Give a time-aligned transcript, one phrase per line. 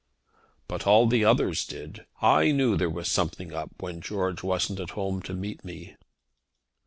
[0.67, 2.07] "But all the others did.
[2.23, 5.95] I knew there was something up when George wasn't at home to meet me."